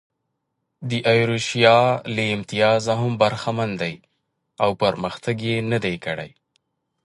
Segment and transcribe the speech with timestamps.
[0.89, 1.79] د ایروشیا
[2.15, 3.95] له امتیازه هم برخمن دي
[4.63, 6.31] او پرمختګ یې نه دی کړی.